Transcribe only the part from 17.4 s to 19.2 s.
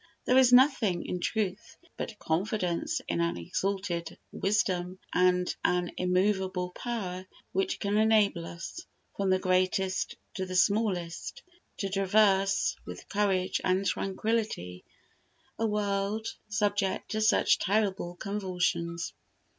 terrible convulsions.